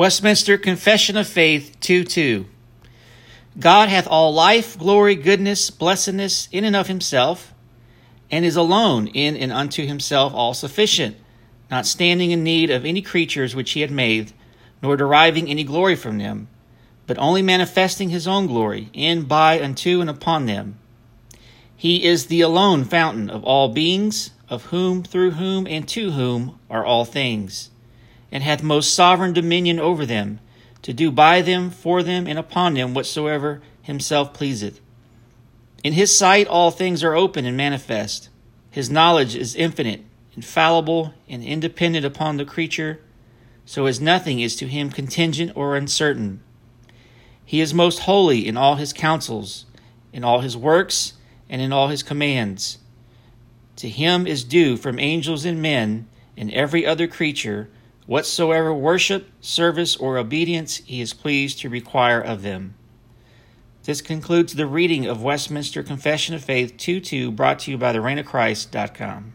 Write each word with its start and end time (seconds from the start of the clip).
Westminster 0.00 0.56
Confession 0.56 1.18
of 1.18 1.28
Faith 1.28 1.76
2 1.80 2.04
2. 2.04 2.46
God 3.58 3.90
hath 3.90 4.06
all 4.08 4.32
life, 4.32 4.78
glory, 4.78 5.14
goodness, 5.14 5.68
blessedness 5.68 6.48
in 6.50 6.64
and 6.64 6.74
of 6.74 6.86
himself, 6.86 7.52
and 8.30 8.42
is 8.42 8.56
alone 8.56 9.08
in 9.08 9.36
and 9.36 9.52
unto 9.52 9.86
himself 9.86 10.32
all 10.32 10.54
sufficient, 10.54 11.18
not 11.70 11.84
standing 11.84 12.30
in 12.30 12.42
need 12.42 12.70
of 12.70 12.86
any 12.86 13.02
creatures 13.02 13.54
which 13.54 13.72
he 13.72 13.82
had 13.82 13.90
made, 13.90 14.32
nor 14.80 14.96
deriving 14.96 15.50
any 15.50 15.64
glory 15.64 15.96
from 15.96 16.16
them, 16.16 16.48
but 17.06 17.18
only 17.18 17.42
manifesting 17.42 18.08
his 18.08 18.26
own 18.26 18.46
glory 18.46 18.88
in, 18.94 19.24
by, 19.24 19.62
unto, 19.62 20.00
and 20.00 20.08
upon 20.08 20.46
them. 20.46 20.78
He 21.76 22.06
is 22.06 22.28
the 22.28 22.40
alone 22.40 22.84
fountain 22.84 23.28
of 23.28 23.44
all 23.44 23.68
beings, 23.68 24.30
of 24.48 24.64
whom, 24.72 25.02
through 25.02 25.32
whom, 25.32 25.66
and 25.66 25.86
to 25.88 26.12
whom 26.12 26.58
are 26.70 26.86
all 26.86 27.04
things, 27.04 27.68
and 28.32 28.42
hath 28.42 28.62
most 28.62 28.94
sovereign 28.94 29.32
dominion 29.32 29.78
over 29.78 30.06
them 30.06 30.40
to 30.82 30.92
do 30.92 31.10
by 31.10 31.42
them, 31.42 31.70
for 31.70 32.02
them, 32.02 32.26
and 32.26 32.38
upon 32.38 32.74
them 32.74 32.94
whatsoever 32.94 33.60
himself 33.82 34.32
pleaseth. 34.32 34.80
In 35.82 35.92
his 35.94 36.16
sight 36.16 36.46
all 36.46 36.70
things 36.70 37.02
are 37.02 37.14
open 37.14 37.44
and 37.44 37.56
manifest. 37.56 38.28
His 38.70 38.90
knowledge 38.90 39.34
is 39.34 39.54
infinite, 39.54 40.02
infallible, 40.34 41.14
and 41.28 41.42
independent 41.42 42.04
upon 42.04 42.36
the 42.36 42.44
creature, 42.44 43.00
so 43.64 43.86
as 43.86 44.00
nothing 44.00 44.40
is 44.40 44.56
to 44.56 44.66
him 44.66 44.90
contingent 44.90 45.52
or 45.54 45.76
uncertain. 45.76 46.40
He 47.44 47.60
is 47.60 47.74
most 47.74 48.00
holy 48.00 48.46
in 48.46 48.56
all 48.56 48.76
his 48.76 48.92
counsels, 48.92 49.66
in 50.12 50.22
all 50.22 50.40
his 50.40 50.56
works, 50.56 51.14
and 51.48 51.60
in 51.60 51.72
all 51.72 51.88
his 51.88 52.02
commands. 52.02 52.78
To 53.76 53.88
him 53.88 54.26
is 54.26 54.44
due 54.44 54.76
from 54.76 54.98
angels 54.98 55.44
and 55.44 55.60
men 55.60 56.06
and 56.36 56.52
every 56.52 56.86
other 56.86 57.06
creature 57.06 57.68
whatsoever 58.10 58.74
worship, 58.74 59.28
service, 59.40 59.94
or 59.94 60.18
obedience 60.18 60.78
he 60.78 61.00
is 61.00 61.14
pleased 61.14 61.60
to 61.60 61.68
require 61.68 62.20
of 62.20 62.42
them. 62.42 62.74
This 63.84 64.00
concludes 64.00 64.54
the 64.54 64.66
reading 64.66 65.06
of 65.06 65.22
Westminster 65.22 65.84
Confession 65.84 66.34
of 66.34 66.42
Faith 66.42 66.76
2 66.76 66.98
2, 66.98 67.30
brought 67.30 67.60
to 67.60 67.70
you 67.70 67.78
by 67.78 67.92
the 67.92 68.00
Reign 68.00 68.18
of 68.18 68.26
Christ.com. 68.26 69.34